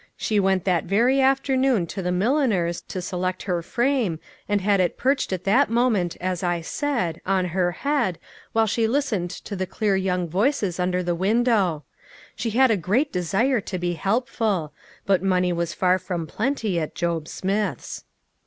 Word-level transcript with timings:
She 0.17 0.39
went 0.39 0.65
that 0.65 0.85
very 0.85 1.21
afternoon 1.21 1.85
to 1.85 2.01
the 2.01 2.11
milliner's 2.11 2.81
to 2.87 3.03
select 3.03 3.43
her 3.43 3.61
frame, 3.61 4.19
and 4.49 4.59
had 4.59 4.79
it 4.79 4.97
perched 4.97 5.31
at 5.31 5.43
that 5.43 5.69
moment 5.69 6.17
as 6.19 6.41
I 6.41 6.61
said, 6.61 7.21
on 7.23 7.45
her 7.53 7.71
head, 7.71 8.17
while 8.51 8.65
she 8.65 8.87
listened 8.87 9.29
to 9.29 9.55
the 9.55 9.67
clear 9.67 9.95
young 9.95 10.27
voices 10.27 10.79
under 10.79 11.03
the 11.03 11.13
win 11.13 11.43
dow. 11.43 11.83
She 12.35 12.49
had 12.49 12.71
a 12.71 12.77
great 12.77 13.13
desire 13.13 13.61
to 13.61 13.77
be 13.77 13.93
helpful; 13.93 14.73
but 15.05 15.21
money 15.21 15.53
was 15.53 15.75
far 15.75 15.99
from 15.99 16.25
plenty 16.25 16.79
at 16.79 16.95
Job 16.95 17.27
Smith's. 17.27 18.03